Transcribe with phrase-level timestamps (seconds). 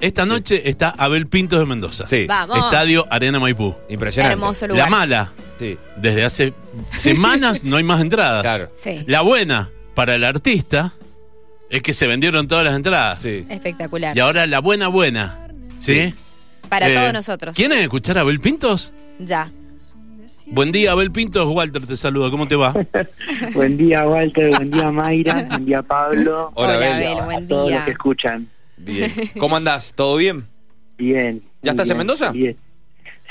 [0.00, 2.06] Esta noche está Abel Pintos de Mendoza.
[2.06, 2.24] Sí.
[2.28, 2.56] Vamos.
[2.56, 3.74] Estadio Arena Maipú.
[3.88, 4.34] Impresionante.
[4.34, 4.84] Hermoso lugar.
[4.84, 5.76] La mala, Sí.
[5.96, 6.54] desde hace
[6.90, 8.42] semanas no hay más entradas.
[8.42, 8.70] Claro.
[8.80, 9.02] Sí.
[9.08, 10.92] La buena para el artista
[11.68, 13.18] es que se vendieron todas las entradas.
[13.18, 13.44] Sí.
[13.50, 14.16] Espectacular.
[14.16, 15.36] Y ahora la buena buena.
[15.80, 16.14] ¿Sí?
[16.68, 17.56] Para Eh, todos nosotros.
[17.56, 18.92] ¿Quieren escuchar a Abel Pintos?
[19.18, 19.50] Ya.
[20.46, 21.44] Buen día, Abel Pintos.
[21.48, 22.30] Walter te saluda.
[22.30, 22.72] ¿Cómo te va?
[23.52, 24.50] Buen día, Walter.
[24.50, 25.42] Buen día, Mayra.
[25.50, 26.52] Buen día, Pablo.
[26.54, 26.92] Hola, Hola, Abel.
[27.08, 27.84] Abel, A buen todos los día.
[27.84, 28.48] que escuchan.
[28.78, 29.12] Bien.
[29.38, 29.92] ¿Cómo andás?
[29.94, 30.46] ¿Todo bien?
[30.96, 31.42] Bien.
[31.62, 32.30] ¿Ya estás en bien, Mendoza?
[32.32, 32.56] Bien.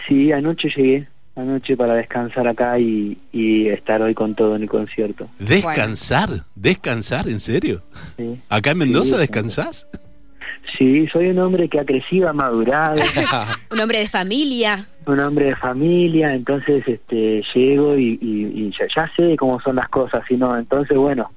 [0.08, 1.08] Sí, anoche llegué.
[1.36, 5.30] Anoche para descansar acá y, y estar hoy con todo en el concierto.
[5.38, 6.44] ¿Descansar?
[6.56, 7.28] ¿Descansar?
[7.30, 7.84] ¿En serio?
[8.18, 9.86] Sí, ¿Acá en Mendoza Sí, descansás?
[10.78, 13.00] Sí, soy un hombre que ha crecido, ha madurado,
[13.72, 14.88] Un hombre de familia.
[15.06, 19.76] un hombre de familia, entonces este llego y, y- y ya, ya sé cómo son
[19.78, 21.32] las cosas, y no, entonces bueno,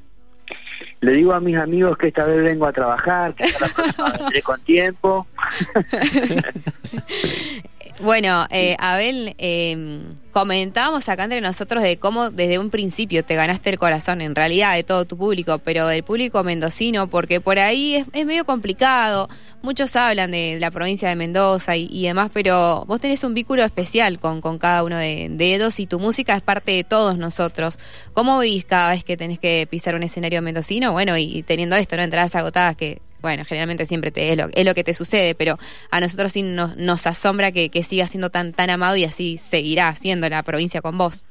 [1.01, 4.43] le digo a mis amigos que esta vez vengo a trabajar, que la próxima vendré
[4.43, 5.27] con tiempo.
[8.03, 10.01] Bueno, eh, Abel, eh,
[10.33, 14.75] comentábamos acá entre nosotros de cómo desde un principio te ganaste el corazón, en realidad,
[14.75, 19.29] de todo tu público, pero del público mendocino, porque por ahí es, es medio complicado.
[19.61, 23.63] Muchos hablan de la provincia de Mendoza y, y demás, pero vos tenés un vínculo
[23.65, 27.19] especial con, con cada uno de, de ellos y tu música es parte de todos
[27.19, 27.79] nosotros.
[28.15, 30.93] ¿Cómo vivís cada vez que tenés que pisar un escenario mendocino?
[30.93, 32.03] Bueno, y, y teniendo esto, ¿no?
[32.03, 35.59] Entradas agotadas que bueno, generalmente siempre te, es, lo, es lo que te sucede, pero
[35.91, 39.39] a nosotros sí nos, nos asombra que, que siga siendo tan, tan amado y así
[39.39, 41.25] seguirá siendo la provincia con vos.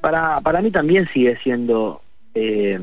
[0.00, 2.02] Para, para mí también sigue siendo
[2.34, 2.80] eh,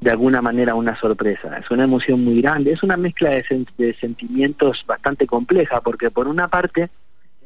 [0.00, 1.58] de alguna manera una sorpresa.
[1.58, 2.72] Es una emoción muy grande.
[2.72, 6.90] Es una mezcla de, de sentimientos bastante compleja, porque por una parte,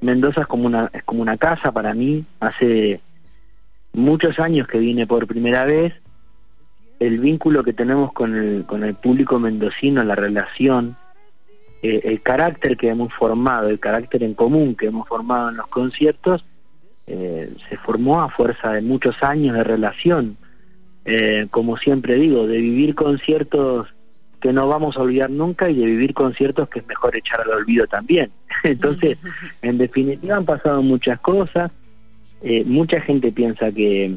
[0.01, 2.25] Mendoza es como una, es como una casa para mí.
[2.41, 3.01] Hace
[3.93, 5.93] muchos años que vine por primera vez.
[6.98, 10.97] El vínculo que tenemos con el, con el público mendocino, la relación,
[11.83, 15.67] eh, el carácter que hemos formado, el carácter en común que hemos formado en los
[15.67, 16.44] conciertos,
[17.06, 20.36] eh, se formó a fuerza de muchos años de relación.
[21.05, 23.89] Eh, como siempre digo, de vivir conciertos
[24.40, 27.51] que no vamos a olvidar nunca y de vivir conciertos que es mejor echar al
[27.51, 28.30] olvido también.
[28.64, 29.18] Entonces,
[29.62, 31.70] en definitiva han pasado muchas cosas.
[32.42, 34.17] Eh, mucha gente piensa que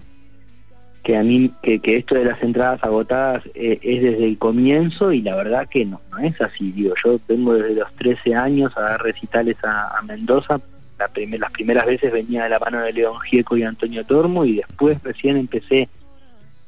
[1.03, 5.11] que a mí que, que esto de las entradas agotadas eh, es desde el comienzo
[5.11, 6.71] y la verdad que no, no es así.
[6.71, 10.59] Digo, yo vengo desde los 13 años a dar recitales a, Mendoza.
[10.97, 15.01] Las primeras veces venía de la mano de León Gieco y Antonio Tormo y después
[15.01, 15.87] recién empecé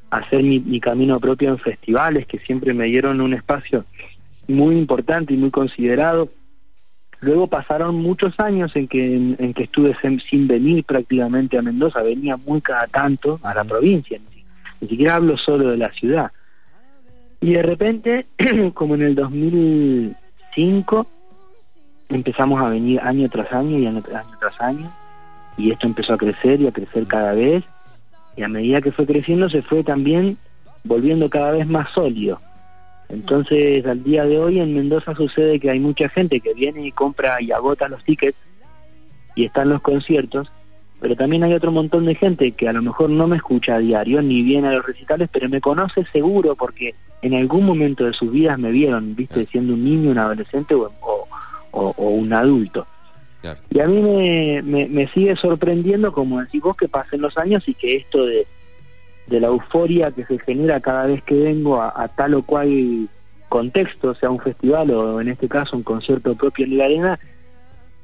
[0.09, 3.83] a hacer mi camino propio en festivales que siempre me dieron un espacio
[4.47, 6.29] muy importante y muy considerado.
[7.21, 11.61] Luego pasaron muchos años en que en, en que estuve sem- sin venir prácticamente a
[11.61, 14.43] Mendoza, venía muy cada tanto a la provincia, ni,
[14.81, 16.31] ni siquiera hablo solo de la ciudad.
[17.39, 18.25] Y de repente,
[18.73, 21.07] como en el 2005,
[22.09, 24.91] empezamos a venir año tras año y año, año tras año,
[25.57, 27.63] y esto empezó a crecer y a crecer cada vez,
[28.35, 30.37] y a medida que fue creciendo se fue también
[30.83, 32.41] volviendo cada vez más sólido.
[33.11, 36.91] Entonces, al día de hoy en Mendoza sucede que hay mucha gente que viene y
[36.91, 38.37] compra y agota los tickets
[39.35, 40.49] y están los conciertos,
[40.99, 43.79] pero también hay otro montón de gente que a lo mejor no me escucha a
[43.79, 48.13] diario ni viene a los recitales, pero me conoce seguro porque en algún momento de
[48.13, 51.27] sus vidas me vieron, viste, siendo un niño, un adolescente o, o-
[51.71, 52.87] o- o un adulto.
[53.71, 57.63] Y a mí me, me, me sigue sorprendiendo, como decís vos, que pasen los años
[57.67, 58.45] y que esto de,
[59.31, 63.07] de la euforia que se genera cada vez que vengo a, a tal o cual
[63.49, 67.19] contexto, sea un festival o en este caso un concierto propio en la arena,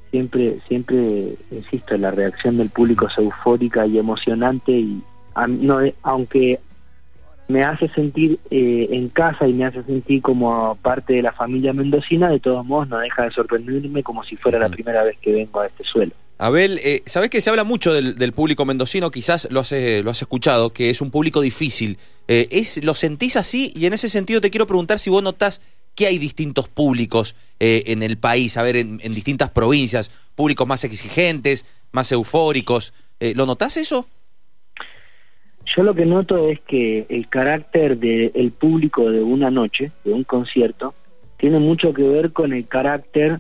[0.10, 5.02] siempre, siempre, insisto, la reacción del público es eufórica y emocionante y
[5.36, 6.60] a mí no, eh, aunque
[7.48, 11.72] me hace sentir eh, en casa y me hace sentir como parte de la familia
[11.72, 15.32] mendocina, de todos modos no deja de sorprenderme como si fuera la primera vez que
[15.32, 16.12] vengo a este suelo.
[16.40, 20.04] Abel, eh, sabés que se habla mucho del, del público mendocino, quizás lo has, eh,
[20.04, 21.98] lo has escuchado, que es un público difícil.
[22.28, 23.74] Eh, es, ¿Lo sentís así?
[23.76, 25.62] Y en ese sentido te quiero preguntar si vos notás
[25.96, 30.84] que hay distintos públicos eh, en el país, a ver, en, distintas provincias, públicos más
[30.84, 32.94] exigentes, más eufóricos.
[33.20, 34.08] ¿Lo notás eso?
[35.66, 40.24] Yo lo que noto es que el carácter del público de una noche, de un
[40.24, 40.94] concierto,
[41.38, 43.40] tiene mucho que ver con el carácter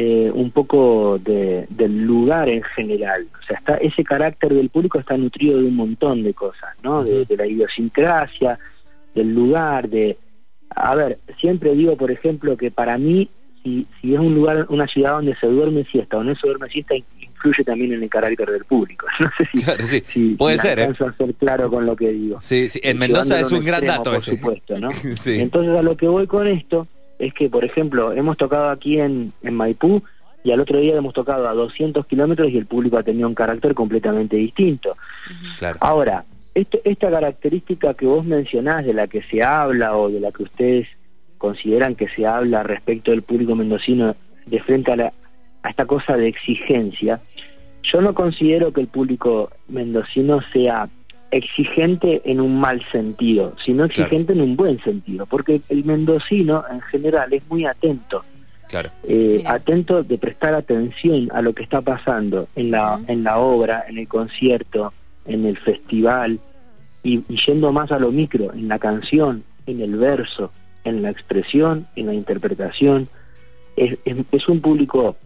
[0.00, 3.26] eh, un poco de- del lugar en general.
[3.34, 7.02] O sea, está, ese carácter del público está nutrido de un montón de cosas, ¿no?
[7.02, 8.58] De, de la idiosincrasia,
[9.14, 10.16] del lugar, de...
[10.70, 13.28] A ver, siempre digo, por ejemplo, que para mí,
[13.64, 16.68] si, si es un lugar, una ciudad donde se duerme siesta o no se duerme
[16.68, 19.06] siesta, influye también en el carácter del público.
[19.18, 20.02] No sé si, Claro, sí.
[20.06, 20.82] si- Puede si ser, ¿eh?
[20.82, 22.40] alcanzo a ser claro con lo que digo.
[22.40, 24.30] Sí, sí, en Mendoza es un gran dato por ese.
[24.36, 24.90] supuesto, ¿no?
[25.20, 25.40] Sí.
[25.40, 26.86] Entonces a lo que voy con esto
[27.18, 30.02] es que, por ejemplo, hemos tocado aquí en, en Maipú
[30.44, 33.34] y al otro día hemos tocado a 200 kilómetros y el público ha tenido un
[33.34, 34.96] carácter completamente distinto.
[35.58, 35.78] Claro.
[35.80, 36.24] Ahora,
[36.54, 40.88] esta característica que vos mencionás, de la que se habla o de la que ustedes
[41.36, 44.14] consideran que se habla respecto del público mendocino
[44.46, 45.12] de frente a, la,
[45.62, 47.20] a esta cosa de exigencia,
[47.82, 50.88] yo no considero que el público mendocino sea
[51.30, 56.80] exigente en un mal sentido, sino exigente en un buen sentido, porque el mendocino en
[56.82, 58.24] general es muy atento
[58.68, 58.90] Claro.
[59.04, 63.84] eh, atento de prestar atención a lo que está pasando en la, en la obra,
[63.88, 64.92] en el concierto,
[65.26, 66.38] en el festival,
[67.02, 70.52] y, y yendo más a lo micro, en la canción, en el verso,
[70.84, 73.08] en la expresión, en la interpretación.
[73.76, 75.16] Es, es- es un público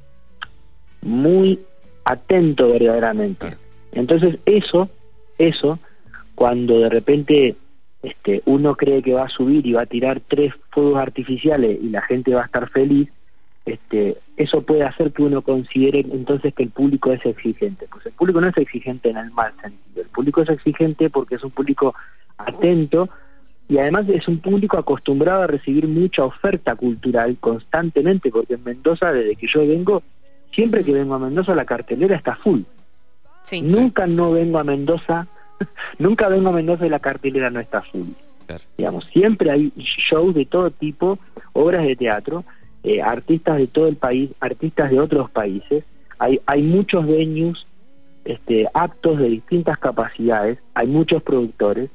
[1.03, 1.59] muy
[2.05, 3.39] atento verdaderamente.
[3.39, 3.57] Claro.
[3.93, 4.89] Entonces eso,
[5.39, 5.79] eso,
[6.35, 7.57] cuando de repente
[8.03, 11.89] este, uno cree que va a subir y va a tirar tres fuegos artificiales y
[11.91, 13.09] la gente va a estar feliz,
[13.65, 17.87] este, eso puede hacer que uno considere entonces que el público es exigente.
[17.91, 21.37] Pues el público no es exigente en el mal sentido, el público es exigente porque
[21.37, 21.95] es un público
[22.39, 23.09] atento
[23.69, 29.13] y además es un público acostumbrado a recibir mucha oferta cultural constantemente, porque en Mendoza,
[29.13, 30.03] desde que yo vengo,
[30.53, 32.63] siempre que vengo a Mendoza la cartelera está full.
[33.45, 33.63] Sí.
[33.63, 35.27] Nunca no vengo a Mendoza,
[35.99, 38.09] nunca vengo a Mendoza y la cartelera no está full.
[38.47, 38.63] Claro.
[38.77, 41.19] Digamos, siempre hay shows de todo tipo,
[41.53, 42.45] obras de teatro,
[42.83, 45.85] eh, artistas de todo el país, artistas de otros países.
[46.19, 47.67] Hay, hay muchos venues
[48.25, 51.91] este, aptos de distintas capacidades, hay muchos productores,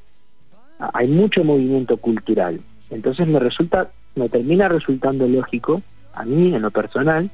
[0.80, 2.60] hay mucho movimiento cultural.
[2.90, 5.82] Entonces me resulta, me termina resultando lógico,
[6.14, 7.30] a mí en lo personal,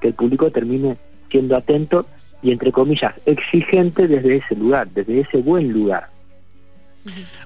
[0.00, 0.96] que el público termine
[1.30, 2.06] siendo atento
[2.44, 6.08] y entre comillas exigente desde ese lugar, desde ese buen lugar.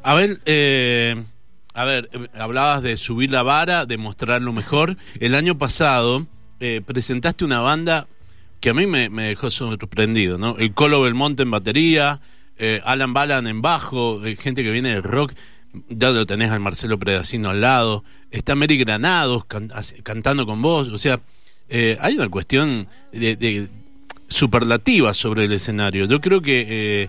[0.03, 1.17] A ver, eh,
[1.79, 4.97] a ver, eh, hablabas de subir la vara, de mostrar lo mejor.
[5.21, 6.27] El año pasado
[6.59, 8.09] eh, presentaste una banda
[8.59, 10.57] que a mí me, me dejó sorprendido, ¿no?
[10.59, 12.21] El Colo Belmonte en batería,
[12.59, 15.35] eh, Alan Balan en bajo, gente que viene del rock.
[15.89, 18.03] Ya lo tenés al Marcelo Predacino al lado.
[18.33, 19.45] Está Mary Granados
[20.03, 20.89] cantando con vos.
[20.89, 21.21] O sea,
[21.71, 23.69] hay una cuestión de
[24.29, 26.05] superlativa sobre el escenario.
[26.05, 27.09] Yo creo que eh,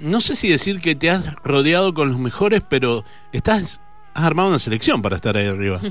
[0.00, 3.80] no sé si decir que te has rodeado con los mejores, pero estás
[4.14, 5.80] has armado una selección para estar ahí arriba.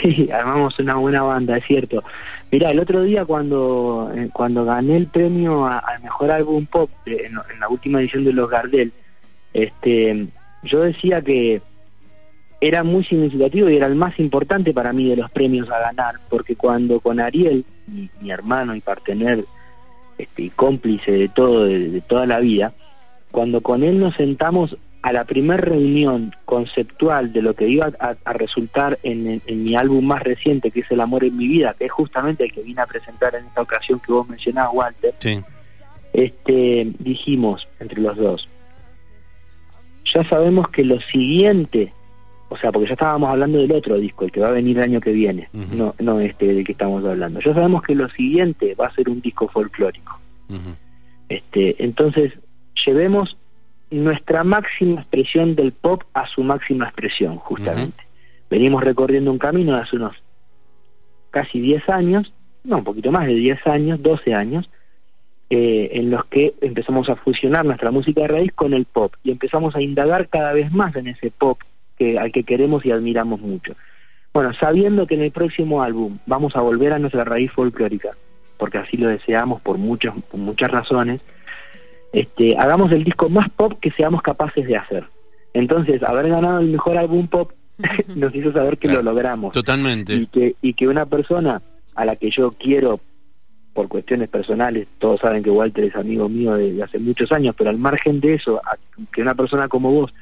[0.00, 2.04] Sí, armamos una buena banda, es cierto.
[2.52, 7.32] Mira, el otro día cuando eh, cuando gané el premio al mejor álbum pop en,
[7.32, 8.92] en la última edición de los Gardel,
[9.52, 10.28] este,
[10.62, 11.60] yo decía que
[12.60, 16.14] era muy significativo y era el más importante para mí de los premios a ganar,
[16.28, 19.44] porque cuando con Ariel, mi, mi hermano y partener
[20.18, 22.72] este, y cómplice de todo, de, de toda la vida,
[23.30, 28.14] cuando con él nos sentamos a la primera reunión conceptual de lo que iba a,
[28.24, 31.48] a resultar en, en- en mi álbum más reciente, que es El amor en mi
[31.48, 34.72] vida, que es justamente el que vine a presentar en esta ocasión que vos mencionabas,
[34.74, 35.40] Walter, Sí.
[36.12, 38.48] este, dijimos entre los dos,
[40.14, 41.92] ya sabemos que lo siguiente,
[42.52, 44.84] o sea, porque ya estábamos hablando del otro disco, el que va a venir el
[44.84, 48.74] año que viene, no, no este del que estamos hablando, ya sabemos que lo siguiente
[48.74, 50.20] va a ser un disco folclórico.
[51.30, 52.34] Este, entonces,
[52.84, 53.38] llevemos
[53.90, 58.04] nuestra máxima expresión del pop a su máxima expresión, justamente.
[58.50, 60.14] Venimos recorriendo un camino de hace unos
[61.30, 62.34] casi 10 años,
[62.64, 64.68] no, un poquito más de 10 años, 12 años,
[65.48, 69.30] eh, en los que empezamos a fusionar nuestra música de raíz con el pop y
[69.30, 71.58] empezamos a indagar cada vez más en ese pop
[72.02, 73.74] que, al que queremos y admiramos mucho.
[74.34, 78.10] Bueno, sabiendo que en el próximo álbum vamos a volver a nuestra raíz folclórica,
[78.56, 81.20] porque así lo deseamos por muchas, por muchas razones,
[82.12, 85.04] este, hagamos el disco más pop que seamos capaces de hacer.
[85.54, 87.52] Entonces, haber ganado el mejor álbum pop
[88.16, 89.02] nos hizo saber que Claro.
[89.02, 90.14] lo logramos Totalmente.
[90.14, 91.60] y que, y que una persona
[91.94, 93.00] a la que yo quiero
[93.74, 97.54] por cuestiones personales, todos saben que Walter es amigo mío de, de hace muchos años,
[97.56, 98.76] pero al margen de eso, a-
[99.14, 100.12] que una persona como vos,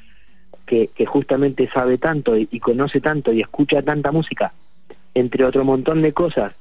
[0.71, 4.53] que, justamente sabe tanto y, y conoce tanto y escucha tanta música,
[5.15, 6.55] entre otro montón de cosas,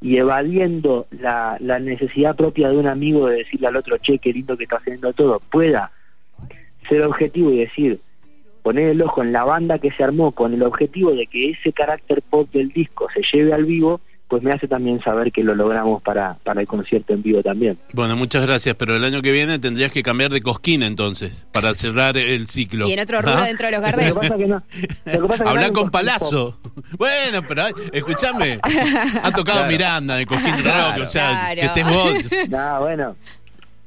[0.00, 4.32] y evadiendo la, la necesidad propia de un amigo de decirle al otro, che, qué
[4.32, 5.90] lindo que está haciendo todo, pueda
[6.88, 7.98] ser objetivo y decir,
[8.62, 11.72] poner el ojo en la banda que se armó con el objetivo de que ese
[11.72, 15.54] carácter pop del disco se lleve al vivo, pues me hace también saber que lo
[15.54, 17.78] logramos para, para el concierto en vivo también.
[17.92, 21.74] Bueno, muchas gracias, pero el año que viene tendrías que cambiar de cosquín entonces, para
[21.74, 22.88] cerrar el ciclo.
[22.88, 23.44] Y en otro rubro ¿Ah?
[23.46, 24.14] dentro de los Lo que Gardel.
[24.14, 26.58] pasa que no, lo que pasa que no Habla hay con Palazzo.
[26.98, 28.58] Bueno, pero escúchame.
[29.22, 29.68] Ha tocado Claro.
[29.68, 31.60] Miranda de Coquín Rock, o sea, Claro.
[31.60, 32.48] que estés vos.
[32.48, 33.16] No, bueno.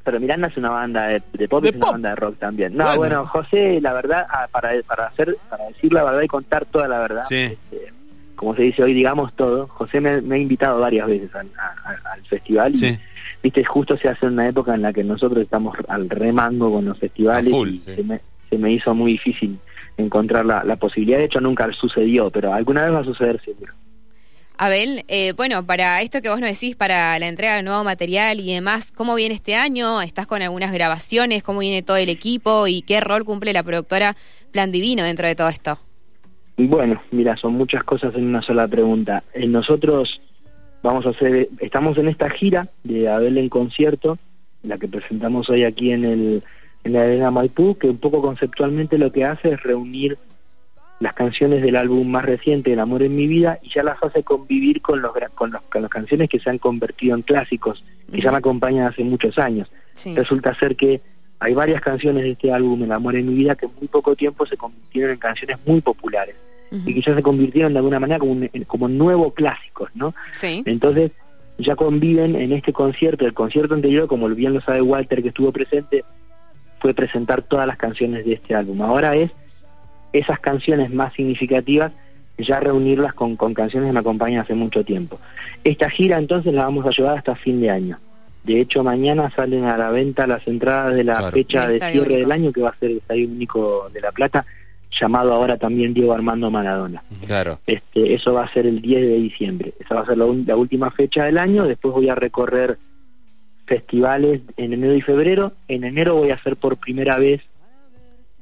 [0.06, 2.76] Pero Miranda es una banda de, de pop, De es una banda de rock también.
[2.76, 2.98] No, Bueno.
[2.98, 6.88] bueno, José, la verdad, ah, para, para hacer, para decir la verdad y contar toda
[6.88, 7.36] la verdad, Sí.
[7.36, 7.94] este,
[8.40, 9.68] como se dice hoy, digamos todo.
[9.68, 12.98] José me, me ha invitado varias veces al, a- al festival y, Sí.
[13.44, 16.98] viste, justo se hace una época en la que nosotros estamos al remango con los
[16.98, 17.96] festivales full, y sí.
[17.96, 19.60] se, me, se me hizo muy difícil
[19.98, 21.18] encontrar la, la posibilidad.
[21.20, 23.74] De hecho, nunca sucedió, pero alguna vez va a suceder seguro.
[24.58, 28.40] Abel, eh, bueno, para esto que vos nos decís, para la entrega del nuevo material
[28.40, 30.02] y demás, ¿cómo viene este año?
[30.02, 31.44] ¿Estás con algunas grabaciones?
[31.44, 32.68] ¿Cómo viene todo el equipo?
[32.68, 34.16] ¿Y qué rol cumple la productora
[34.52, 35.80] Plan Divino dentro de todo esto?
[36.68, 39.24] Bueno, mira, son muchas cosas en una sola pregunta.
[39.34, 40.20] Eh, nosotros
[40.84, 44.18] vamos a hacer, estamos en esta gira de Abel en concierto,
[44.64, 46.44] la que presentamos hoy aquí en el
[46.84, 50.18] en la arena Maipú, que un poco conceptualmente lo que hace es reunir
[51.00, 54.24] las canciones del álbum más reciente, El amor en mi vida, y ya las hace
[54.24, 58.20] convivir con los con, los, con las canciones que se han convertido en clásicos, que
[58.20, 59.72] ya me acompañan hace muchos años.
[59.94, 60.14] Sí.
[60.14, 61.00] Resulta ser que
[61.40, 64.14] hay varias canciones de este álbum, El amor en mi vida, que en muy poco
[64.14, 66.36] tiempo se convirtieron en canciones muy populares
[66.72, 70.14] Y que ya se convirtieron de alguna manera como, un- como nuevos clásicos, ¿no?
[70.34, 70.62] Sí.
[70.66, 71.12] Entonces
[71.58, 73.26] ya conviven en este concierto.
[73.26, 76.04] El concierto anterior, como bien lo sabe Walter, que estuvo presente,
[76.80, 78.82] fue presentar todas las canciones de este álbum.
[78.82, 79.32] Ahora es
[80.14, 81.92] esas canciones más significativas,
[82.38, 85.20] ya reunirlas con, con canciones que me acompañan hace mucho tiempo.
[85.64, 87.98] Esta gira entonces la vamos a llevar hasta fin de año.
[88.46, 91.32] De hecho, mañana salen a la venta las entradas de la Claro.
[91.34, 92.20] fecha de cierre Único.
[92.20, 94.46] del año, que va a ser el Estadio Único de La Plata,
[95.00, 97.04] llamado ahora también Diego Armando Maradona.
[97.26, 97.60] Claro.
[97.66, 99.74] Este, eso va a ser el 10 de diciembre.
[99.80, 101.66] Esa va a ser la, última fecha del año.
[101.66, 102.78] Después voy a recorrer
[103.66, 105.54] festivales en enero y febrero.
[105.68, 107.42] En enero voy a hacer por primera vez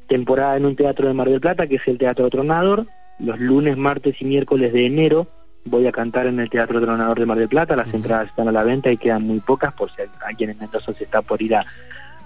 [0.07, 2.85] temporada en un teatro de Mar del Plata, que es el Teatro Tronador.
[3.19, 5.27] Los lunes, martes y miércoles de enero
[5.65, 7.75] voy a cantar en el Teatro Tronador de Mar del Plata.
[7.75, 10.93] Las entradas están a la venta y quedan muy pocas, por si alguien en Mendoza
[10.93, 11.65] se está por ir a,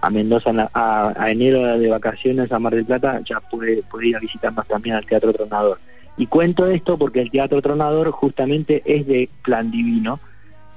[0.01, 4.19] a Mendoza a, enero de vacaciones a Mar del Plata, ya puede, puede ir a
[4.19, 5.77] visitarnos también al Teatro Tronador.
[6.17, 10.19] Y cuento esto porque el Teatro Tronador justamente es de Plan Divino.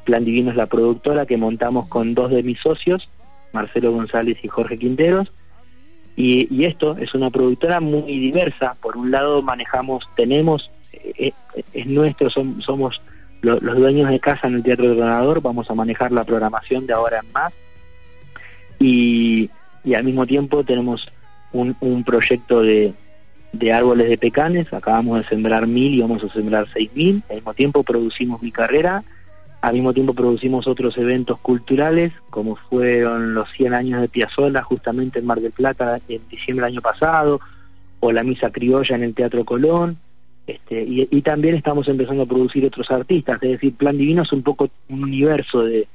[0.04, 3.08] Plan Divino es la productora que montamos con dos de mis socios,
[3.52, 5.32] Marcelo González y Jorge Quinteros.
[6.16, 8.76] Y, esto es una productora muy diversa.
[8.80, 13.00] Por un lado manejamos, tenemos, eh, eh, es nuestro, som- somos
[13.42, 16.92] lo- los dueños de casa en el Teatro Tronador, vamos a manejar la programación de
[16.92, 17.52] ahora en más.
[18.78, 19.50] Y,
[19.94, 21.08] al mismo tiempo tenemos
[21.52, 22.94] un, proyecto de,
[23.52, 27.36] de árboles de pecanes, acabamos de sembrar mil y vamos a sembrar seis mil, al
[27.36, 29.04] mismo tiempo producimos mi carrera,
[29.60, 35.20] al mismo tiempo producimos otros eventos culturales, como fueron los 100 años de Piazzolla justamente
[35.20, 37.40] en Mar del Plata en diciembre del año pasado,
[38.00, 39.96] o la Misa Criolla en el Teatro Colón,
[40.46, 44.32] este, y, y también estamos empezando a producir otros artistas, es decir, Plan Divino es
[44.32, 45.88] un poco un universo de,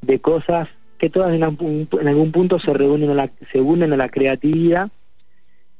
[0.00, 3.92] de cosas que todas en, algún- en algún punto se reúnen a la, se unen
[3.92, 4.88] a la creatividad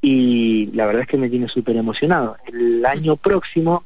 [0.00, 2.37] y la verdad es que me tiene súper emocionado.
[2.52, 3.85] El año próximo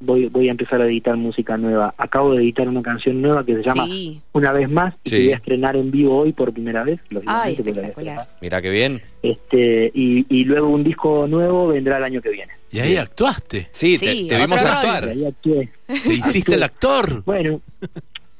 [0.00, 1.94] voy, voy a empezar a editar música nueva.
[1.98, 4.20] Acabo de editar una canción nueva que se llama Sí.
[4.32, 5.16] Una vez más y Sí.
[5.16, 7.00] que voy a estrenar en vivo hoy por primera vez.
[7.26, 8.28] Ay, espectacular.
[8.40, 9.02] Mira qué bien.
[9.22, 12.52] Este, y, y luego un disco nuevo vendrá el año que viene.
[12.70, 13.68] Y ahí actuaste.
[13.72, 14.70] Sí, Sí, te, te vimos rol.
[14.70, 15.04] actuar.
[15.08, 15.68] Ahí actué.
[15.86, 17.22] Te hiciste el actor.
[17.24, 17.60] Bueno,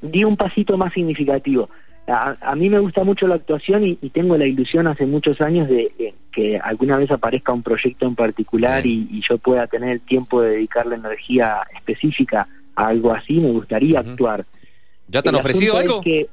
[0.00, 1.68] di un pasito más significativo.
[2.08, 5.40] A, a mí me gusta mucho la actuación y, y tengo la ilusión hace muchos
[5.42, 9.66] años de, de que alguna vez aparezca un proyecto en particular y, y yo pueda
[9.66, 13.34] tener el tiempo de dedicarle energía específica a algo así.
[13.34, 14.44] Me gustaría actuar.
[15.08, 16.00] ¿Ya te han El ofrecido algo?
[16.00, 16.28] que-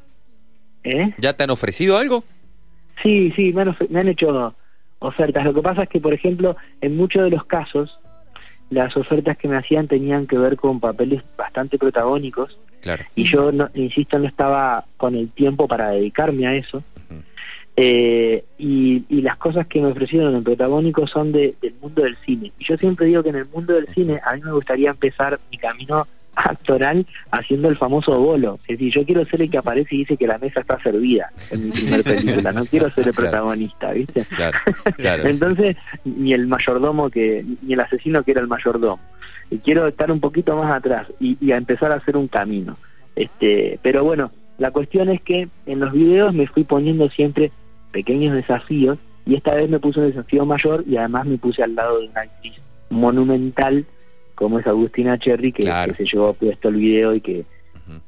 [0.85, 1.13] ¿Eh?
[1.17, 2.23] ¿Ya te han ofrecido algo?
[3.03, 4.53] Sí, sí, me han, me han hecho
[4.99, 5.43] ofertas.
[5.43, 7.99] Lo que pasa es que, por ejemplo, en muchos de los casos,
[8.69, 13.03] las ofertas que me hacían tenían que ver con papeles bastante protagónicos Claro.
[13.15, 16.83] y yo, no, insisto, no estaba con el tiempo para dedicarme a eso.
[17.77, 22.15] Eh, y, y las cosas que me ofrecieron en protagónico son de- del mundo del
[22.25, 22.51] cine.
[22.57, 25.39] Y yo siempre digo que en el mundo del cine a mí me gustaría empezar
[25.51, 28.59] mi camino actoral haciendo el famoso bolo.
[28.67, 31.29] Es decir, yo quiero ser el que aparece y dice que la mesa está servida
[31.51, 32.51] en mi primer película.
[32.53, 34.23] No quiero ser el protagonista, ¿viste?
[34.25, 34.57] Claro,
[34.95, 35.23] claro.
[35.27, 35.75] Entonces,
[36.05, 39.01] ni el mayordomo que, ni el asesino que era el mayordomo.
[39.49, 42.77] Y quiero estar un poquito más atrás y, y a empezar a hacer un camino.
[43.15, 47.51] Este, pero bueno, la cuestión es que en los videos me fui poniendo siempre
[47.91, 51.75] pequeños desafíos y esta vez me puse un desafío mayor y además me puse al
[51.75, 52.53] lado de una actriz
[52.89, 53.85] monumental
[54.35, 55.93] como es Agustina Cherry que, Claro.
[55.93, 57.45] que se llevó puesto el video y que,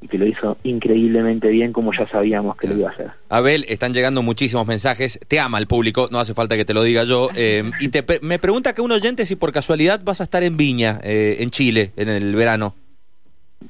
[0.01, 2.75] Y que lo hizo increíblemente bien como ya sabíamos que Claro.
[2.75, 3.11] lo iba a hacer.
[3.29, 5.19] Abel, están llegando muchísimos mensajes.
[5.27, 7.29] Te ama el público, no hace falta que te lo diga yo.
[7.35, 10.57] Eh, y te me pregunta que un oyente si por casualidad vas a estar en
[10.57, 12.73] Viña, eh, en Chile, en el verano.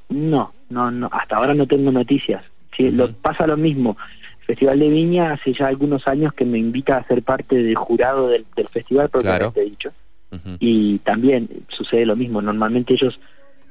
[0.09, 2.43] No, no, no, hasta ahora no tengo noticias.
[2.75, 3.97] Sí, lo, pasa lo mismo.
[4.41, 7.75] El Festival de Viña hace ya algunos años que me invita a ser parte del
[7.75, 9.91] jurado del, del festival, propiamente dicho.
[10.31, 10.57] Ujú.
[10.59, 12.41] Y también sucede lo mismo.
[12.41, 13.19] Normalmente ellos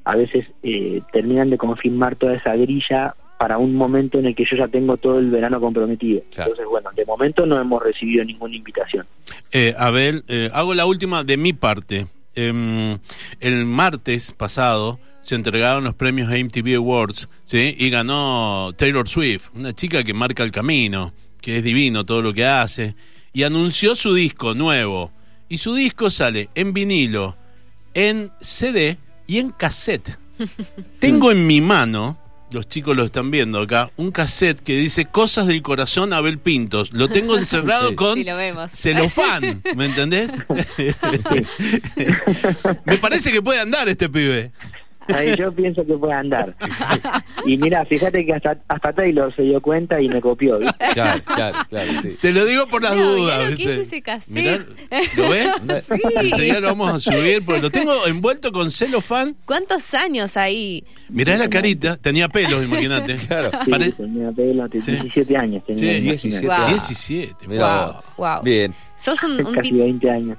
[0.07, 4.45] a veces eh, terminan de confirmar toda esa grilla para un momento en el que
[4.45, 6.23] yo ya tengo todo el verano comprometido.
[6.33, 6.53] Claro.
[6.53, 9.05] Entonces, bueno, de momento no hemos recibido ninguna invitación.
[9.51, 12.07] Eh, Abel, eh, hago la última de mi parte.
[12.37, 12.99] Em,
[13.41, 17.75] el martes pasado se entregaron los premios MTV Awards, ¿sí?
[17.77, 22.33] Y ganó Taylor Swift, una chica que marca el camino, que es divino todo lo
[22.33, 22.95] que hace,
[23.33, 25.11] y anunció su disco nuevo.
[25.49, 27.37] Y su disco sale en vinilo,
[27.93, 30.17] en CD y en cassette.
[31.01, 32.19] Tengo en mi mano,
[32.51, 36.93] los chicos lo están viendo acá, un cassette que dice Cosas del corazón Abel Pintos.
[36.93, 37.95] Lo tengo encerrado Sí.
[37.97, 38.71] con Sí, lo vemos.
[38.71, 40.31] celofán, ¿me entendés?
[42.85, 44.53] Me parece que puede andar este pibe.
[45.15, 46.55] Ahí yo pienso que puede andar.
[47.45, 50.59] Y mira, fíjate que hasta, hasta Taylor se dio cuenta y me copió.
[50.59, 50.85] ¿viste?
[50.95, 52.17] Claro, claro, claro, sí.
[52.21, 53.37] Te lo digo por las Mirá, dudas.
[53.39, 53.73] mirá lo que ¿viste?
[53.75, 54.35] es ese cassette.
[54.35, 54.67] Mirá,
[55.17, 55.49] ¿Lo ves?
[55.87, 56.01] Sí.
[56.17, 59.37] Enseguida lo vamos a subir porque lo tengo envuelto con celofán.
[59.45, 60.85] ¿Cuántos años ahí?
[61.09, 63.17] Mirá la carita, tenía pelos, imagínate.
[63.27, 63.51] Claro.
[63.65, 64.91] Sí, Pare- tenía pelo, Sí.
[64.93, 66.01] 17 años tenía.
[66.01, 66.41] Sí, imagínate.
[66.41, 66.47] 17.
[66.47, 66.69] Guau.
[66.69, 67.49] 17.
[67.49, 68.43] Mirá Wow, wow.
[68.43, 68.75] Bien.
[68.97, 70.39] Sos un, un Casi tipo 20 años.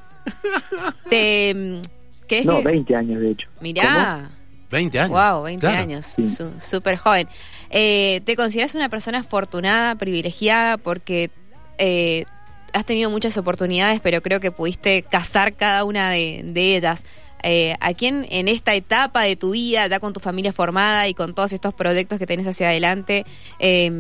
[1.10, 1.82] de...
[2.28, 3.48] ¿Qué es No, que- 20 años de hecho.
[3.62, 4.30] Mirá.
[4.72, 5.12] 20 años.
[5.12, 5.82] Wow, 20 Claro.
[5.82, 6.28] años, Sí.
[6.28, 7.28] su- súper joven.
[7.70, 11.30] Eh, ¿Te consideras una persona afortunada, privilegiada, porque
[11.78, 12.26] eh,
[12.74, 17.06] has tenido muchas oportunidades, pero creo que pudiste cazar cada una de, de ellas?
[17.44, 21.14] Eh, ¿A quién en esta etapa de tu vida, ya con tu familia formada y
[21.14, 23.26] con todos estos proyectos que tenés hacia adelante,
[23.60, 23.92] eh,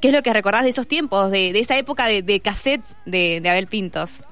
[0.00, 2.96] qué es lo que recordás de esos tiempos, de, de esa época de, de cassettes
[3.04, 4.24] de, de Abel Pintos?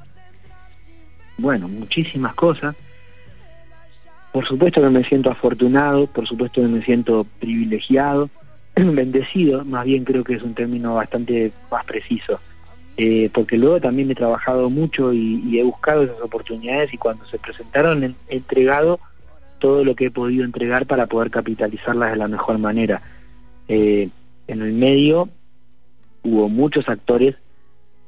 [1.39, 2.75] Bueno, muchísimas cosas.
[4.37, 8.29] Por supuesto que me siento afortunado, por supuesto que me siento privilegiado,
[8.77, 12.39] bendecido, más bien creo que es un término bastante más preciso,
[12.99, 17.25] Eh, porque luego también he trabajado mucho y, y he buscado esas oportunidades y cuando
[17.29, 19.01] se presentaron he entregado
[19.59, 23.01] todo lo que he podido entregar para poder capitalizarlas de la mejor manera.
[23.69, 24.11] Eh,
[24.49, 25.31] en el medio
[26.25, 27.37] hubo muchos actores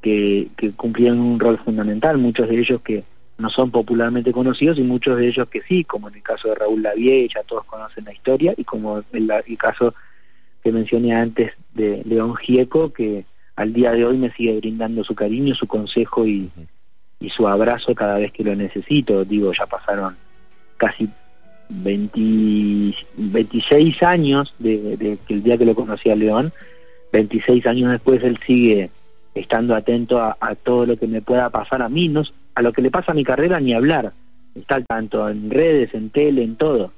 [0.03, 3.03] que, que cumplieron un rol fundamental, muchos de ellos que
[3.39, 6.55] no son popularmente conocidos y muchos de ellos que sí, como en el caso de
[6.55, 9.93] Raúl Lavie, ya todos conocen la historia, y como en la- el caso
[10.61, 13.25] que mencioné antes de León Gieco, que
[13.55, 16.49] al día de hoy me sigue brindando su cariño, su consejo y,
[17.19, 19.23] y su abrazo cada vez que lo necesito.
[19.23, 20.15] Digo, ya pasaron
[20.77, 21.09] casi
[21.69, 26.51] 20 26 años de, de que el día que lo conocí a León,
[27.11, 28.89] 26 años después él sigue
[29.35, 32.23] estando atento a, a todo lo que me pueda pasar a mí, no,
[32.59, 34.11] a lo que le pasa a mi carrera ni hablar.
[34.53, 36.91] Está al tanto en redes, en tele, en todo.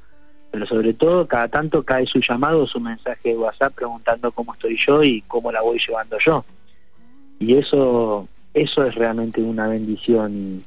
[0.49, 4.75] Pero sobre todo, cada tanto cae su llamado, su mensaje de WhatsApp preguntando cómo estoy
[4.83, 6.43] yo y cómo la voy llevando yo.
[7.37, 10.63] Y eso, eso es realmente una bendición y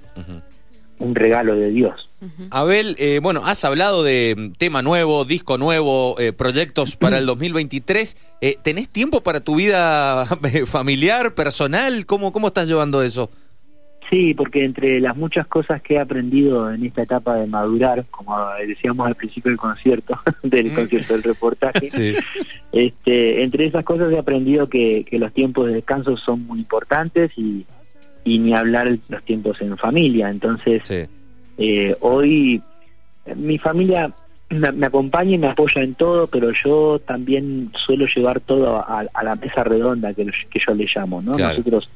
[1.01, 2.09] un regalo de Dios.
[2.51, 7.27] Abel, eh, bueno, has hablado de mm, tema nuevo, disco nuevo, eh, proyectos para el
[7.27, 8.17] 2023.
[8.41, 12.07] Eh, ¿Tenés tiempo para tu vida eh, familiar, personal?
[12.07, 13.29] ¿Cómo, ¿Cómo estás llevando eso?
[14.11, 18.37] Sí, porque entre las muchas cosas que he aprendido en esta etapa de madurar, como
[18.67, 20.75] decíamos al principio del concierto, del Mm.
[20.75, 22.15] concierto del reportaje, Sí.
[22.73, 27.31] este, entre esas cosas he aprendido que, que los tiempos de descanso son muy importantes
[27.37, 27.65] y,
[28.25, 30.29] y ni hablar los tiempos en familia.
[30.31, 31.05] Entonces, Sí.
[31.59, 32.63] eh, hoy
[33.37, 34.11] mi familia
[34.51, 39.05] me, me acompaña y me apoya en todo, pero yo también suelo llevar todo a,
[39.13, 41.33] a la mesa redonda que, que yo le llamo, ¿no?
[41.37, 41.57] Claro.
[41.59, 41.89] Nosotros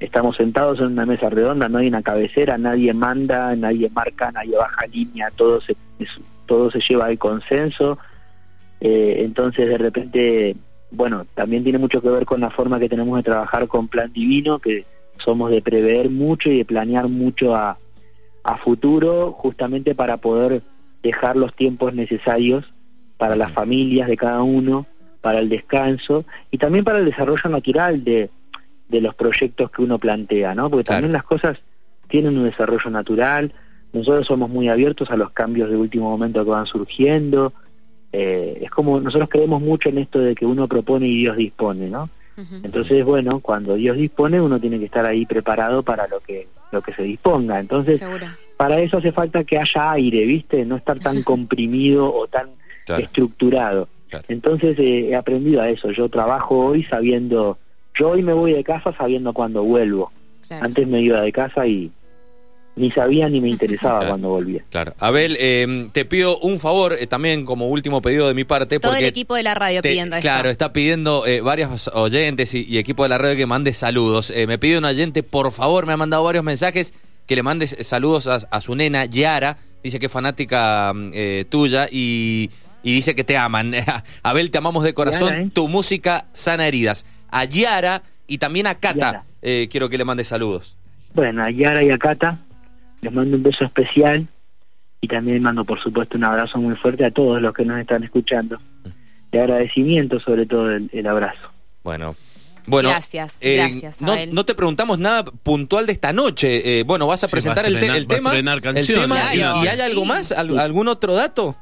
[0.00, 4.56] estamos sentados en una mesa redonda, no hay una cabecera, nadie manda, nadie marca, nadie
[4.56, 5.76] baja línea, todo se,
[6.46, 7.98] todo se lleva al consenso.
[8.80, 10.56] Eh, entonces, de repente,
[10.90, 14.10] bueno, también tiene mucho que ver con la forma que tenemos de trabajar con Plan
[14.10, 14.86] Divino, que
[15.22, 17.76] somos de prever mucho y de planear mucho a,
[18.42, 20.62] a futuro, justamente para poder
[21.02, 22.64] dejar los tiempos necesarios
[23.18, 24.86] para las familias de cada uno,
[25.20, 28.30] para el descanso y también para el desarrollo natural de,
[28.90, 30.68] de los proyectos que uno plantea, ¿no?
[30.68, 31.12] Porque también Claro.
[31.12, 31.58] las cosas
[32.08, 33.52] tienen un desarrollo natural,
[33.92, 37.52] nosotros somos muy abiertos a los cambios de último momento que van surgiendo,
[38.12, 41.88] eh, es como nosotros creemos mucho en esto de que uno propone y Dios dispone,
[41.88, 42.08] ¿no?
[42.62, 46.80] Entonces, bueno, cuando Dios dispone, uno tiene que estar ahí preparado para lo que lo
[46.80, 47.60] que se disponga.
[47.60, 48.00] Entonces,
[48.56, 50.64] para eso hace falta que haya aire, ¿viste?
[50.64, 52.48] No estar tan comprimido o tan
[52.86, 53.02] Claro.
[53.04, 53.88] estructurado.
[54.08, 54.24] Claro.
[54.28, 55.90] Entonces eh, he aprendido a eso.
[55.90, 57.58] Yo trabajo hoy sabiendo,
[58.00, 60.10] yo hoy me voy de casa sabiendo cuándo vuelvo.
[60.48, 60.64] Claro.
[60.64, 61.90] Antes me iba de casa y
[62.76, 64.08] ni sabía ni me interesaba Claro.
[64.12, 64.64] cuando volvía.
[64.70, 64.94] Claro.
[64.98, 68.80] Abel, eh, te pido un favor, eh, también como último pedido de mi parte.
[68.80, 70.22] Todo porque el equipo de la radio te- pidiendo esto.
[70.28, 74.30] Claro, está pidiendo eh, varios oyentes y, y equipo de la radio que mande saludos.
[74.34, 76.94] Eh, me pide un oyente, por favor, me ha mandado varios mensajes
[77.26, 81.44] que le mandes saludos a, a su nena, Yara, dice que es fanática mm, eh,
[81.48, 82.50] tuya y,
[82.82, 83.72] y dice que te aman.
[84.24, 85.28] Abel, te amamos de corazón.
[85.28, 85.50] Yara, ¿eh?
[85.52, 87.04] Tu música sana heridas.
[87.30, 90.76] A Yara y también a Cata eh, quiero que le mande saludos.
[91.14, 92.38] Bueno, a Yara y a Cata
[93.00, 94.26] les mando un beso especial
[95.00, 98.04] y también mando por supuesto un abrazo muy fuerte a todos los que nos están
[98.04, 98.60] escuchando.
[99.32, 101.50] De agradecimiento sobre todo el, el abrazo.
[101.82, 102.14] Bueno.
[102.66, 106.78] Bueno, Gracias, eh, gracias, no, te preguntamos nada puntual de esta noche.
[106.80, 108.30] Eh, bueno, vas a Sí, presentar va a el, te- estrenar- el va a tema.
[108.78, 109.64] el tema y- claro.
[109.64, 110.08] y, hay algo Sí.
[110.08, 110.30] más?
[110.32, 111.56] ¿Al- ¿Algún otro dato?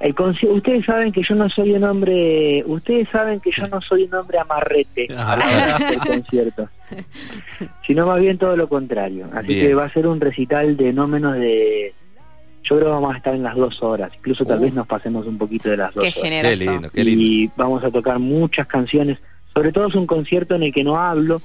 [0.00, 4.04] El ustedes saben que yo no soy un hombre, ustedes saben que yo no soy
[4.04, 5.32] un hombre amarrete Ah.
[5.32, 6.68] a la hora de hacer conciertos,
[7.86, 9.26] sino más bien todo lo contrario.
[9.34, 9.66] Así Bien.
[9.66, 11.92] que va a ser un recital de no menos de,
[12.62, 14.62] yo creo que vamos a estar en las dos horas, incluso tal Uh.
[14.62, 16.22] vez nos pasemos un poquito de las dos Qué horas.
[16.22, 16.58] generoso.
[16.58, 17.22] Qué lindo, qué lindo.
[17.24, 19.18] y vamos a tocar muchas canciones.
[19.52, 21.42] Sobre todo es un concierto en el que no hablo,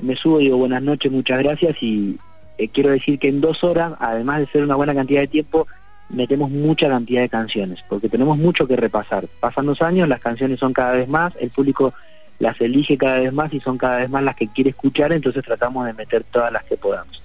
[0.00, 2.16] me subo y digo buenas noches, muchas gracias y
[2.58, 5.68] eh, quiero decir que en dos horas, además de ser una buena cantidad de tiempo,
[6.12, 9.26] metemos mucha cantidad de canciones, porque tenemos mucho que repasar.
[9.40, 11.92] Pasan los años, las canciones son cada vez más, el público
[12.38, 15.44] las elige cada vez más y son cada vez más las que quiere escuchar, entonces
[15.44, 17.22] tratamos de meter todas las que podamos.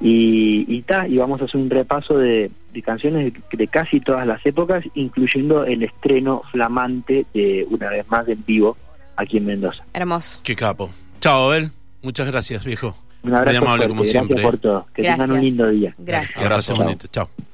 [0.00, 4.00] Y, y, ta, y vamos a hacer un repaso de, de canciones de, de casi
[4.00, 8.78] todas las épocas, incluyendo el estreno flamante de una vez más en vivo
[9.16, 9.84] aquí en Mendoza.
[9.92, 10.40] Hermoso.
[10.42, 10.90] Qué capo.
[11.20, 11.70] Chao, Abel.
[12.02, 12.96] Muchas gracias, viejo.
[13.22, 14.42] Un abrazo Muy amable, fuerte, como gracias siempre.
[14.42, 14.86] por todo.
[14.94, 15.42] Que tengan un Gracias.
[15.44, 15.94] lindo día.
[15.98, 16.36] Gracias.
[16.38, 16.76] Abrazo Abrazo.
[16.76, 17.06] bonito.
[17.08, 17.49] Chao.